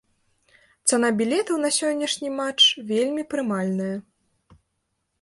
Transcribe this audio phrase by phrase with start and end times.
[0.89, 2.61] Цана білетаў на сённяшні матч
[2.93, 3.95] вельмі прымальная.